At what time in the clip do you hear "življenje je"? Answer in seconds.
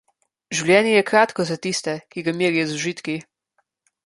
0.59-1.03